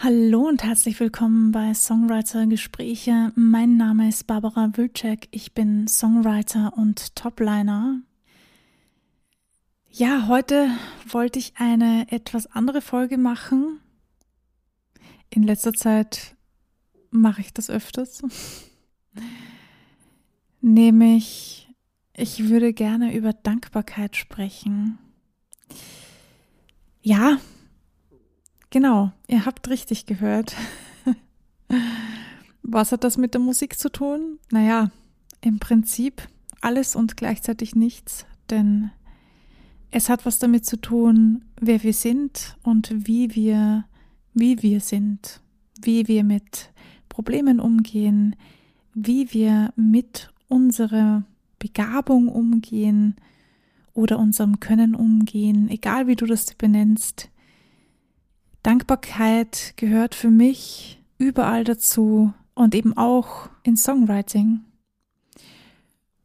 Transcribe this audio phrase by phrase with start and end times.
[0.00, 3.32] Hallo und herzlich willkommen bei Songwriter Gespräche.
[3.34, 5.26] Mein Name ist Barbara Wilczek.
[5.32, 8.00] Ich bin Songwriter und Topliner.
[9.90, 10.70] Ja, heute
[11.10, 13.80] wollte ich eine etwas andere Folge machen.
[15.30, 16.36] In letzter Zeit
[17.10, 18.22] mache ich das öfters.
[20.60, 21.74] Nämlich,
[22.12, 24.96] ich würde gerne über Dankbarkeit sprechen.
[27.02, 27.38] Ja,
[28.70, 30.54] Genau, ihr habt richtig gehört.
[32.62, 34.38] Was hat das mit der Musik zu tun?
[34.50, 34.90] Naja,
[35.40, 36.28] im Prinzip
[36.60, 38.90] alles und gleichzeitig nichts, denn
[39.90, 43.84] es hat was damit zu tun, wer wir sind und wie wir,
[44.34, 45.40] wie wir sind,
[45.80, 46.70] wie wir mit
[47.08, 48.36] Problemen umgehen,
[48.92, 51.24] wie wir mit unserer
[51.58, 53.16] Begabung umgehen
[53.94, 57.30] oder unserem Können umgehen, egal wie du das benennst.
[58.68, 64.60] Dankbarkeit gehört für mich überall dazu und eben auch in Songwriting.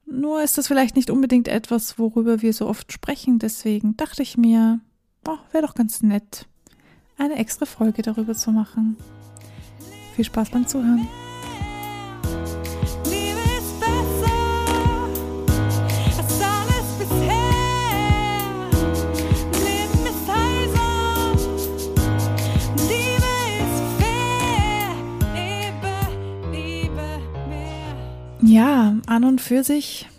[0.06, 4.36] Nur ist das vielleicht nicht unbedingt etwas, worüber wir so oft sprechen, deswegen dachte ich
[4.36, 4.82] mir,
[5.26, 6.46] oh, wäre doch ganz nett,
[7.18, 8.98] eine extra Folge darüber zu machen.
[10.14, 11.08] Viel Spaß beim Zuhören.
[28.46, 30.10] Ja, an und für sich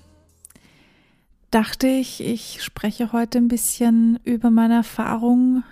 [1.51, 5.63] dachte ich, ich spreche heute ein bisschen über meine Erfahrung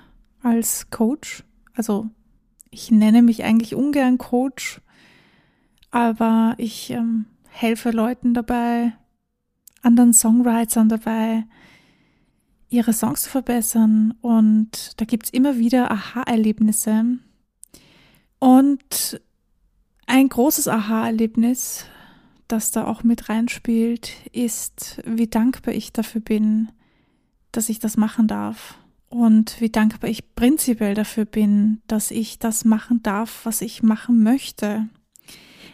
[0.42, 1.44] als Coach.
[1.74, 2.10] Also
[2.70, 4.82] ich nenne mich eigentlich ungern Coach,
[5.90, 8.92] aber ich ähm, helfe Leuten dabei,
[9.80, 11.46] anderen Songwritern dabei,
[12.68, 14.12] ihre Songs zu verbessern.
[14.20, 17.16] Und da gibt es immer wieder Aha-Erlebnisse.
[18.38, 19.22] Und
[20.06, 21.86] ein großes Aha-Erlebnis
[22.52, 26.70] das da auch mit reinspielt, ist, wie dankbar ich dafür bin,
[27.50, 28.78] dass ich das machen darf.
[29.08, 34.22] Und wie dankbar ich prinzipiell dafür bin, dass ich das machen darf, was ich machen
[34.22, 34.88] möchte,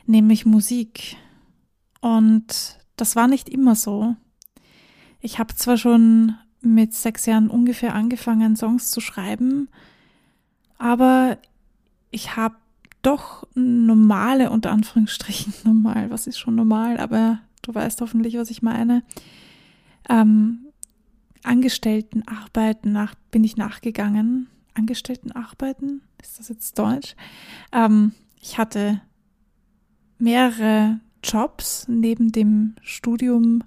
[0.06, 1.17] nämlich Musik.
[2.00, 4.17] Und das war nicht immer so.
[5.21, 9.69] Ich habe zwar schon mit sechs Jahren ungefähr angefangen, Songs zu schreiben,
[10.78, 11.38] aber
[12.11, 12.56] ich habe
[13.03, 18.63] doch normale, unter Anführungsstrichen normal, was ist schon normal, aber du weißt hoffentlich, was ich
[18.63, 19.03] meine,
[20.09, 20.67] ähm,
[21.45, 24.49] Angestelltenarbeiten nach, bin ich nachgegangen.
[24.75, 27.15] Angestelltenarbeiten, ist das jetzt Deutsch?
[27.73, 29.01] Ähm, ich hatte
[30.19, 33.63] mehrere Jobs neben dem Studium.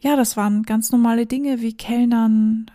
[0.00, 2.70] Ja, das waren ganz normale Dinge wie Kellnern,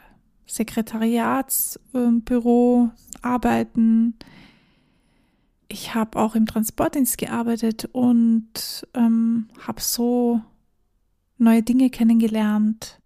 [0.45, 4.15] Sekretariatsbüro, äh, Arbeiten,
[5.71, 10.41] ich habe auch im Transportdienst gearbeitet und ähm, habe so
[11.37, 12.99] neue Dinge kennengelernt.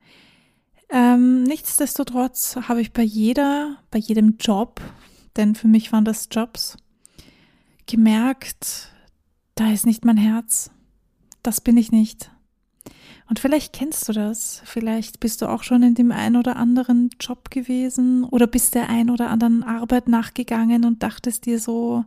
[0.90, 4.82] Ähm, nichtsdestotrotz habe ich bei jeder, bei jedem Job,
[5.36, 6.78] denn für mich waren das Jobs,
[7.88, 8.92] gemerkt,
[9.56, 10.72] da ist nicht mein Herz.
[11.44, 12.32] Das bin ich nicht.
[13.28, 14.62] Und vielleicht kennst du das.
[14.66, 18.90] Vielleicht bist du auch schon in dem ein oder anderen Job gewesen oder bist der
[18.90, 22.06] ein oder anderen Arbeit nachgegangen und dachtest dir so,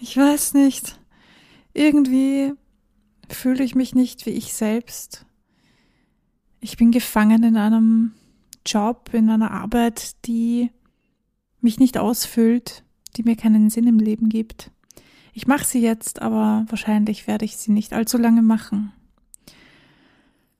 [0.00, 0.98] ich weiß nicht.
[1.74, 2.52] Irgendwie
[3.28, 5.24] fühle ich mich nicht wie ich selbst.
[6.60, 8.12] Ich bin gefangen in einem
[8.66, 10.70] Job, in einer Arbeit, die
[11.60, 12.84] mich nicht ausfüllt,
[13.16, 14.70] die mir keinen Sinn im Leben gibt.
[15.32, 18.92] Ich mache sie jetzt, aber wahrscheinlich werde ich sie nicht allzu lange machen.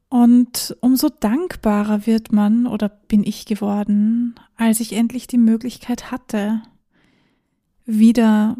[0.09, 6.63] Und umso dankbarer wird man oder bin ich geworden, als ich endlich die Möglichkeit hatte,
[7.85, 8.57] wieder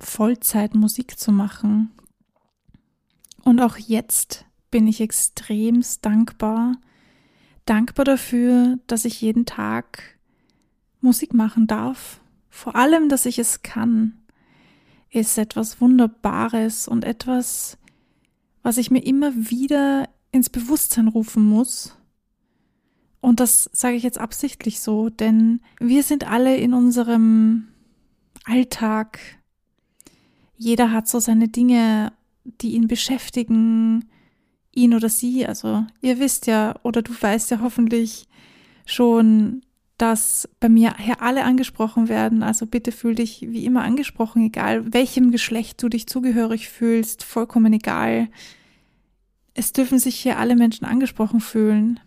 [0.00, 1.90] Vollzeit Musik zu machen.
[3.42, 6.76] Und auch jetzt bin ich extremst dankbar,
[7.66, 10.18] dankbar dafür, dass ich jeden Tag
[11.00, 12.20] Musik machen darf.
[12.48, 14.18] Vor allem, dass ich es kann,
[15.10, 17.78] ist etwas Wunderbares und etwas,
[18.62, 21.96] was ich mir immer wieder ins Bewusstsein rufen muss.
[23.20, 27.68] Und das sage ich jetzt absichtlich so, denn wir sind alle in unserem
[28.44, 29.18] Alltag.
[30.56, 32.12] Jeder hat so seine Dinge,
[32.44, 34.04] die ihn beschäftigen,
[34.72, 35.46] ihn oder sie.
[35.46, 38.26] Also ihr wisst ja oder du weißt ja hoffentlich
[38.86, 39.62] schon,
[39.98, 42.42] dass bei mir hier alle angesprochen werden.
[42.42, 47.72] Also bitte fühl dich wie immer angesprochen, egal welchem Geschlecht du dich zugehörig fühlst, vollkommen
[47.72, 48.28] egal.
[49.54, 52.00] Es dürfen sich hier alle Menschen angesprochen fühlen,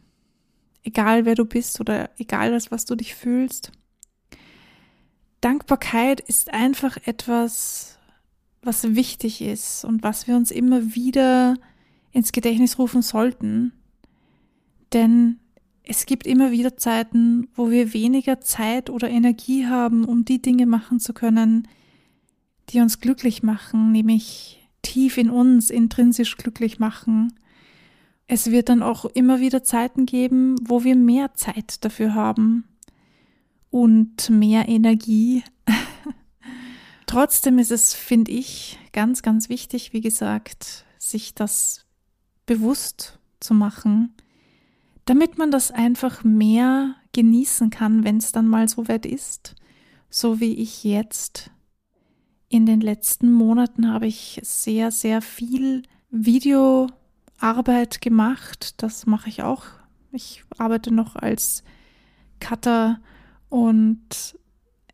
[0.83, 3.71] egal wer du bist oder egal das, was du dich fühlst.
[5.41, 7.99] Dankbarkeit ist einfach etwas,
[8.61, 11.55] was wichtig ist und was wir uns immer wieder
[12.11, 13.71] ins Gedächtnis rufen sollten.
[14.93, 15.39] Denn
[15.83, 20.65] es gibt immer wieder Zeiten, wo wir weniger Zeit oder Energie haben, um die Dinge
[20.65, 21.67] machen zu können,
[22.69, 27.33] die uns glücklich machen, nämlich tief in uns intrinsisch glücklich machen.
[28.25, 32.65] Es wird dann auch immer wieder Zeiten geben, wo wir mehr Zeit dafür haben
[33.69, 35.43] und mehr Energie.
[37.05, 41.85] Trotzdem ist es, finde ich, ganz, ganz wichtig, wie gesagt, sich das
[42.45, 44.13] bewusst zu machen,
[45.05, 49.55] damit man das einfach mehr genießen kann, wenn es dann mal so weit ist,
[50.09, 51.51] so wie ich jetzt.
[52.49, 58.81] In den letzten Monaten habe ich sehr, sehr viel Videoarbeit gemacht.
[58.81, 59.65] Das mache ich auch.
[60.11, 61.63] Ich arbeite noch als
[62.39, 62.99] Cutter
[63.49, 64.37] und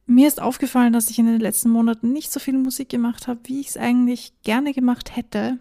[0.06, 3.40] mir ist aufgefallen, dass ich in den letzten Monaten nicht so viel Musik gemacht habe,
[3.46, 5.60] wie ich es eigentlich gerne gemacht hätte.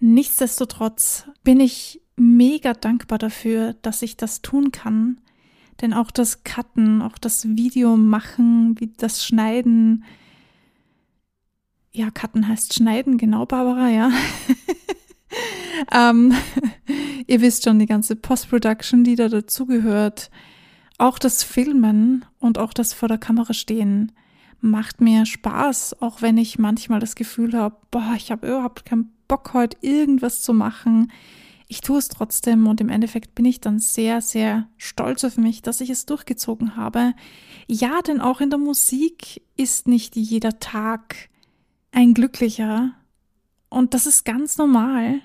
[0.00, 5.20] Nichtsdestotrotz bin ich mega dankbar dafür, dass ich das tun kann.
[5.80, 10.04] Denn auch das Cutten, auch das Video machen, wie das Schneiden,
[11.92, 14.10] ja, Cutten heißt Schneiden, genau, Barbara, ja.
[15.92, 16.34] ähm,
[17.26, 20.30] ihr wisst schon, die ganze Post-Production, die da dazugehört.
[20.98, 24.12] Auch das Filmen und auch das vor der Kamera stehen
[24.60, 29.12] macht mir Spaß, auch wenn ich manchmal das Gefühl habe, boah, ich habe überhaupt keinen
[29.28, 31.12] Bock heute irgendwas zu machen
[31.68, 35.62] ich tue es trotzdem und im Endeffekt bin ich dann sehr, sehr stolz auf mich,
[35.62, 37.12] dass ich es durchgezogen habe.
[37.66, 41.28] Ja, denn auch in der Musik ist nicht jeder Tag
[41.90, 42.92] ein glücklicher
[43.68, 45.20] und das ist ganz normal.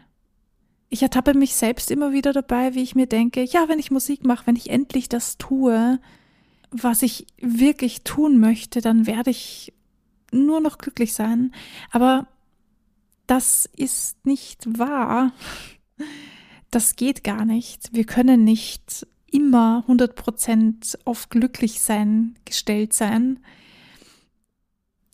[0.92, 4.24] Ich ertappe mich selbst immer wieder dabei, wie ich mir denke, ja, wenn ich Musik
[4.24, 6.00] mache, wenn ich endlich das tue,
[6.70, 9.74] was ich wirklich tun möchte, dann werde ich
[10.32, 11.52] nur noch glücklich sein.
[11.92, 12.28] Aber
[13.26, 15.32] das ist nicht wahr
[16.72, 17.94] das geht gar nicht.
[17.94, 23.40] Wir können nicht immer 100% auf glücklich sein gestellt sein.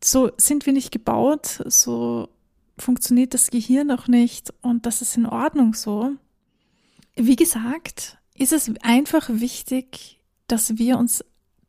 [0.04, 2.30] So sind wir nicht gebaut, so
[2.78, 6.12] funktioniert das Gehirn auch nicht und das ist in Ordnung so.
[7.16, 11.24] Wie gesagt, ist es einfach wichtig, dass wir uns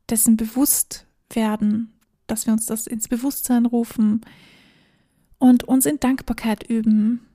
[0.09, 1.93] dessen bewusst werden,
[2.27, 4.21] dass wir uns das ins Bewusstsein rufen
[5.39, 7.25] und uns in Dankbarkeit üben.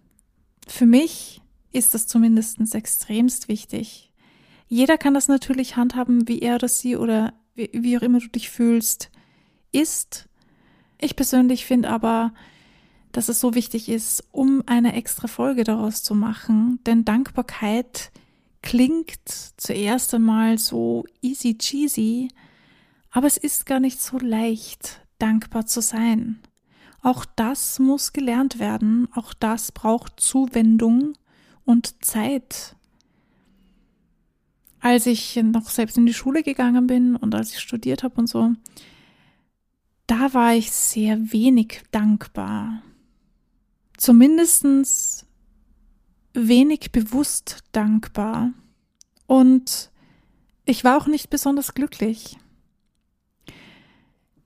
[0.67, 1.41] Für mich
[1.73, 4.13] ist das zumindest extremst wichtig.
[4.69, 8.29] Jeder kann das natürlich handhaben, wie er oder sie oder wie, wie auch immer du
[8.29, 9.11] dich fühlst,
[9.73, 10.29] ist.
[10.99, 12.33] Ich persönlich finde aber,
[13.15, 18.11] dass es so wichtig ist, um eine extra Folge daraus zu machen, denn Dankbarkeit
[18.61, 19.21] klingt
[19.57, 22.29] zuerst einmal so easy cheesy,
[23.13, 26.41] aber es ist gar nicht so leicht, dankbar zu sein.
[27.03, 31.13] Auch das muss gelernt werden, auch das braucht Zuwendung
[31.65, 32.75] und Zeit.
[34.81, 38.27] Als ich noch selbst in die Schule gegangen bin und als ich studiert habe und
[38.27, 38.55] so,
[40.09, 42.83] da war ich sehr wenig dankbar.
[44.05, 45.25] Zumindest
[46.35, 48.53] wenig bewusst dankbar.
[49.27, 49.91] Und
[50.67, 52.37] ich war auch nicht besonders glücklich.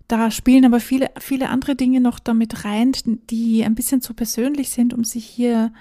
[0.06, 2.92] Da spielen aber viele, viele andere Dinge noch damit rein,
[3.30, 5.72] die ein bisschen zu persönlich sind, um sich hier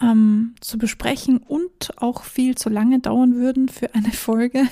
[0.00, 4.66] ähm, zu besprechen und auch viel zu lange dauern würden für eine Folge.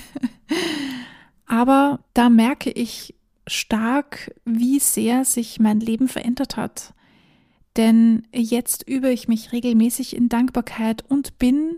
[1.45, 3.15] Aber da merke ich
[3.47, 6.93] stark, wie sehr sich mein Leben verändert hat.
[7.77, 11.77] Denn jetzt übe ich mich regelmäßig in Dankbarkeit und bin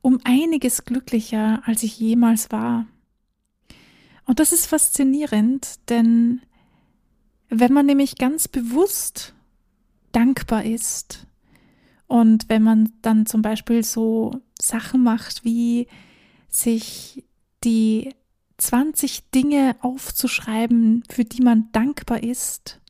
[0.00, 2.86] um einiges glücklicher, als ich jemals war.
[4.24, 6.42] Und das ist faszinierend, denn
[7.48, 9.34] wenn man nämlich ganz bewusst
[10.10, 11.26] dankbar ist,
[12.12, 15.86] und wenn man dann zum Beispiel so Sachen macht, wie
[16.50, 17.24] sich
[17.64, 18.14] die
[18.58, 22.81] 20 Dinge aufzuschreiben, für die man dankbar ist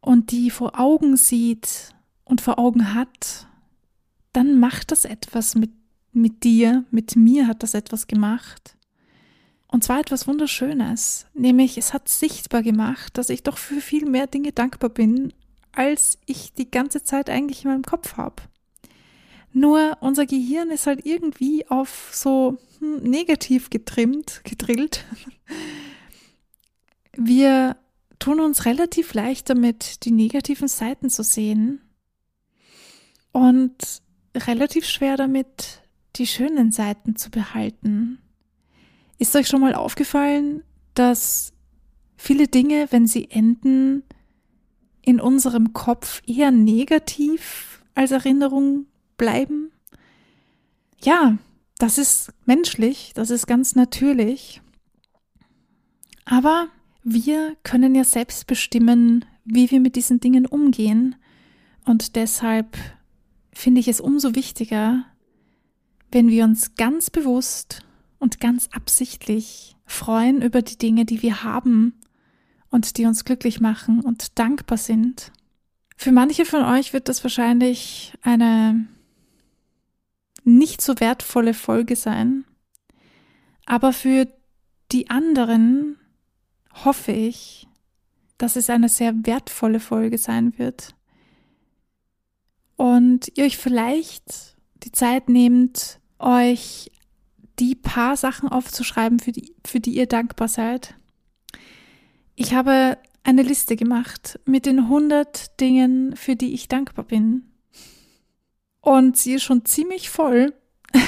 [0.00, 3.46] und die vor Augen sieht und vor Augen hat,
[4.32, 5.70] dann macht das etwas mit,
[6.12, 8.76] mit dir, mit mir hat das etwas gemacht.
[9.66, 14.26] Und zwar etwas Wunderschönes, nämlich es hat sichtbar gemacht, dass ich doch für viel mehr
[14.26, 15.32] Dinge dankbar bin,
[15.72, 18.42] als ich die ganze Zeit eigentlich in meinem Kopf habe.
[19.52, 25.04] Nur unser Gehirn ist halt irgendwie auf so hm, negativ getrimmt, gedrillt.
[27.16, 27.76] Wir
[28.20, 31.80] tun uns relativ leicht damit, die negativen Seiten zu sehen
[33.32, 33.74] und
[34.36, 35.82] relativ schwer damit,
[36.16, 38.18] die schönen Seiten zu behalten.
[39.18, 40.62] Ist euch schon mal aufgefallen,
[40.94, 41.52] dass
[42.16, 44.04] viele Dinge, wenn sie enden,
[45.02, 48.86] in unserem Kopf eher negativ als Erinnerung
[49.16, 49.72] bleiben.
[51.02, 51.38] Ja,
[51.78, 54.60] das ist menschlich, das ist ganz natürlich.
[56.26, 56.68] Aber
[57.02, 61.16] wir können ja selbst bestimmen, wie wir mit diesen Dingen umgehen.
[61.84, 62.76] Und deshalb
[63.52, 65.04] finde ich es umso wichtiger,
[66.12, 67.82] wenn wir uns ganz bewusst
[68.18, 71.94] und ganz absichtlich freuen über die Dinge, die wir haben
[72.70, 75.32] und die uns glücklich machen und dankbar sind.
[75.96, 78.86] Für manche von euch wird das wahrscheinlich eine
[80.44, 82.44] nicht so wertvolle Folge sein,
[83.66, 84.26] aber für
[84.92, 85.99] die anderen
[86.72, 87.66] hoffe ich,
[88.38, 90.94] dass es eine sehr wertvolle Folge sein wird
[92.80, 96.90] und ihr euch vielleicht die Zeit nehmt, euch
[97.58, 100.94] die paar Sachen aufzuschreiben, für die, für die ihr dankbar seid.
[102.36, 107.50] Ich habe eine Liste gemacht mit den 100 Dingen, für die ich dankbar bin.
[108.80, 110.54] Und sie ist schon ziemlich voll.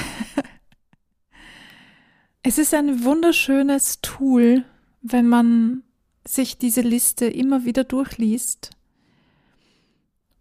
[2.43, 4.63] es ist ein wunderschönes Tool,
[5.03, 5.83] wenn man
[6.25, 8.71] sich diese Liste immer wieder durchliest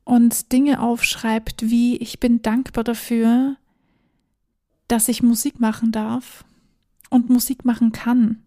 [0.04, 3.56] und Dinge aufschreibt, wie ich bin dankbar dafür,
[4.86, 6.44] dass ich Musik machen darf
[7.10, 8.42] und Musik machen kann.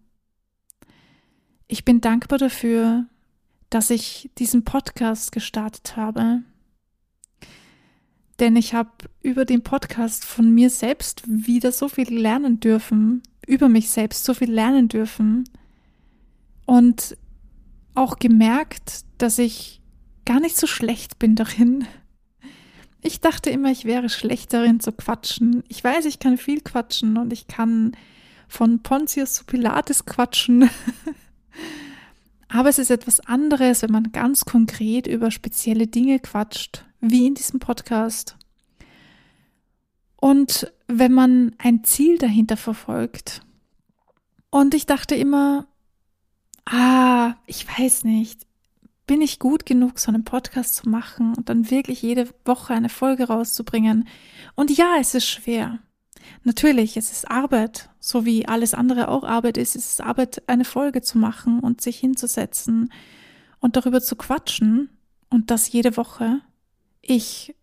[1.68, 3.06] Ich bin dankbar dafür,
[3.68, 6.42] dass ich diesen Podcast gestartet habe.
[8.38, 8.90] Denn ich habe
[9.22, 14.34] über den Podcast von mir selbst wieder so viel lernen dürfen, über mich selbst so
[14.34, 15.44] viel lernen dürfen
[16.66, 17.16] und
[17.94, 19.80] auch gemerkt, dass ich
[20.24, 21.86] gar nicht so schlecht bin darin.
[23.00, 25.62] Ich dachte immer, ich wäre schlecht darin zu quatschen.
[25.68, 27.96] Ich weiß, ich kann viel quatschen und ich kann
[28.48, 30.68] von Pontius zu Pilates quatschen.
[32.48, 37.34] Aber es ist etwas anderes, wenn man ganz konkret über spezielle Dinge quatscht, wie in
[37.34, 38.36] diesem Podcast.
[40.16, 43.42] Und wenn man ein Ziel dahinter verfolgt.
[44.50, 45.66] Und ich dachte immer,
[46.66, 48.46] ah, ich weiß nicht,
[49.06, 52.88] bin ich gut genug, so einen Podcast zu machen und dann wirklich jede Woche eine
[52.88, 54.08] Folge rauszubringen?
[54.54, 55.78] Und ja, es ist schwer.
[56.42, 59.76] Natürlich, es ist Arbeit, so wie alles andere auch Arbeit ist.
[59.76, 62.92] Es ist Arbeit, eine Folge zu machen und sich hinzusetzen
[63.60, 64.90] und darüber zu quatschen
[65.30, 66.40] und das jede Woche.
[67.00, 67.54] Ich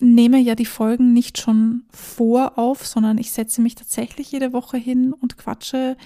[0.00, 4.76] nehme ja die Folgen nicht schon vor auf, sondern ich setze mich tatsächlich jede Woche
[4.76, 5.96] hin und quatsche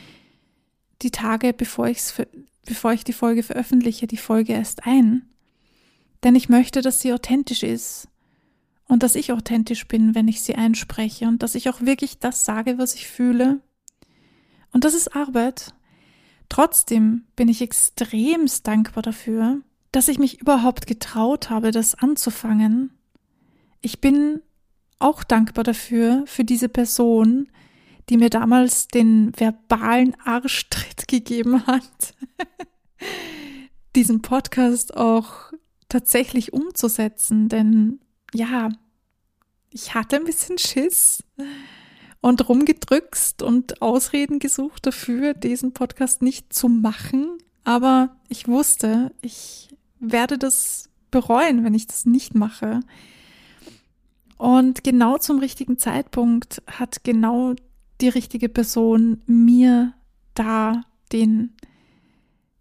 [1.02, 2.14] die Tage, bevor, ich's,
[2.64, 5.28] bevor ich die Folge veröffentliche, die Folge erst ein.
[6.22, 8.08] Denn ich möchte, dass sie authentisch ist
[8.86, 12.44] und dass ich authentisch bin, wenn ich sie einspreche und dass ich auch wirklich das
[12.44, 13.60] sage, was ich fühle.
[14.72, 15.74] Und das ist Arbeit.
[16.48, 22.90] Trotzdem bin ich extremst dankbar dafür, dass ich mich überhaupt getraut habe, das anzufangen.
[23.80, 24.40] Ich bin
[24.98, 27.48] auch dankbar dafür, für diese Person,
[28.08, 32.14] die mir damals den verbalen Arschtritt gegeben hat,
[33.94, 35.52] diesen Podcast auch
[35.88, 38.00] tatsächlich umzusetzen, denn
[38.34, 38.70] ja,
[39.70, 41.24] ich hatte ein bisschen Schiss
[42.20, 47.38] und rumgedrückt und Ausreden gesucht dafür, diesen Podcast nicht zu machen.
[47.64, 49.68] Aber ich wusste, ich
[49.98, 52.80] werde das bereuen, wenn ich das nicht mache.
[54.36, 57.54] Und genau zum richtigen Zeitpunkt hat genau
[58.00, 59.94] die richtige Person mir
[60.34, 61.54] da den,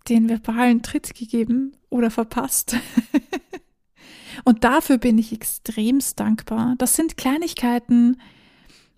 [0.09, 2.75] den verbalen Tritt gegeben oder verpasst.
[4.43, 6.75] Und dafür bin ich extremst dankbar.
[6.77, 8.17] Das sind Kleinigkeiten.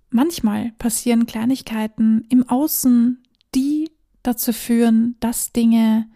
[0.10, 3.24] Manchmal passieren Kleinigkeiten im Außen,
[3.56, 3.90] die
[4.22, 6.10] dazu führen, dass Dinge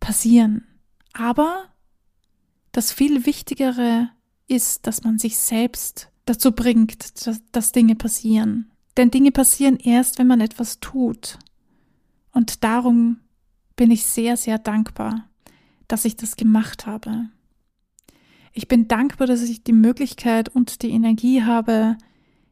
[0.00, 0.66] passieren.
[1.12, 1.68] Aber
[2.72, 4.08] das viel Wichtigere
[4.48, 8.71] ist, dass man sich selbst dazu bringt, dass, dass Dinge passieren.
[8.96, 11.38] Denn Dinge passieren erst, wenn man etwas tut.
[12.32, 13.18] Und darum
[13.76, 15.28] bin ich sehr, sehr dankbar,
[15.88, 17.28] dass ich das gemacht habe.
[18.52, 21.96] Ich bin dankbar, dass ich die Möglichkeit und die Energie habe,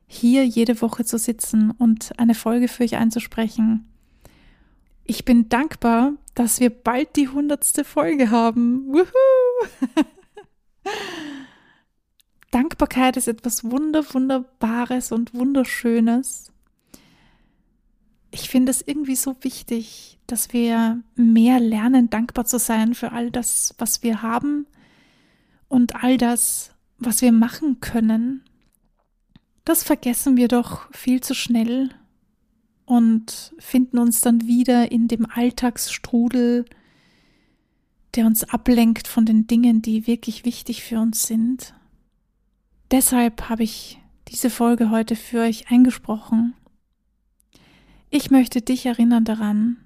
[0.07, 3.87] hier jede Woche zu sitzen und eine Folge für euch einzusprechen.
[5.05, 8.87] Ich bin dankbar, dass wir bald die hundertste Folge haben.
[8.87, 9.05] Wuhu!
[12.51, 16.53] Dankbarkeit ist etwas Wunder, Wunderbares und Wunderschönes.
[18.31, 23.31] Ich finde es irgendwie so wichtig, dass wir mehr lernen, dankbar zu sein für all
[23.31, 24.67] das, was wir haben,
[25.69, 28.43] und all das, was wir machen können,
[29.65, 31.91] das vergessen wir doch viel zu schnell.
[32.91, 36.65] und finden uns dann wieder in dem Alltagsstrudel,
[38.17, 41.73] der uns ablenkt von den Dingen, die wirklich wichtig für uns sind.
[42.91, 46.55] Deshalb habe ich diese Folge heute für euch eingesprochen.
[48.11, 49.77] Ich möchte dich erinnern daran,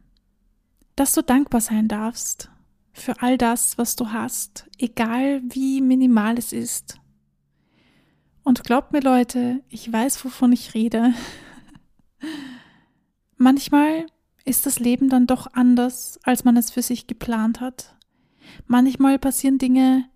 [0.96, 2.50] dass du dankbar sein darfst
[2.94, 6.98] für all das, was du hast, egal wie minimal es ist.
[8.42, 11.12] Und glaubt mir Leute, ich weiß, wovon ich rede.
[13.36, 14.06] Manchmal
[14.44, 17.96] ist das Leben dann doch anders, als man es für sich geplant hat.
[18.66, 20.08] Manchmal passieren Dinge,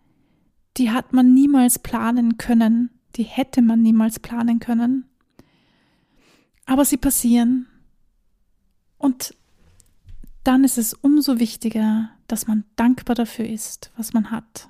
[0.78, 5.04] die hat man niemals planen können, die hätte man niemals planen können.
[6.66, 7.66] Aber sie passieren.
[8.96, 9.34] Und
[10.44, 14.68] dann ist es umso wichtiger, dass man dankbar dafür ist, was man hat.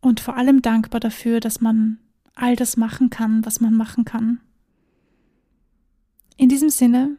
[0.00, 1.98] Und vor allem dankbar dafür, dass man
[2.34, 4.40] all das machen kann, was man machen kann.
[6.36, 7.16] In diesem Sinne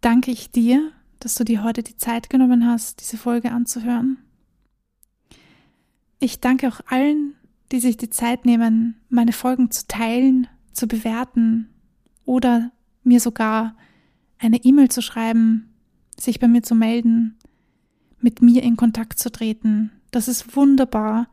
[0.00, 4.18] danke ich dir, dass du dir heute die Zeit genommen hast, diese Folge anzuhören.
[6.18, 7.34] Ich danke auch allen,
[7.72, 11.68] die sich die Zeit nehmen, meine Folgen zu teilen, zu bewerten
[12.24, 12.70] oder
[13.02, 13.76] mir sogar
[14.38, 15.74] eine E-Mail zu schreiben,
[16.18, 17.36] sich bei mir zu melden,
[18.20, 19.92] mit mir in Kontakt zu treten.
[20.10, 21.28] Das ist wunderbar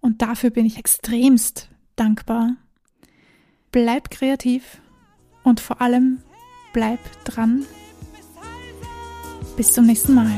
[0.00, 2.56] und dafür bin ich extremst dankbar.
[3.72, 4.80] Bleib kreativ
[5.42, 6.22] und vor allem
[6.72, 7.64] bleib dran.
[9.56, 10.32] Bis zum nächsten Mal.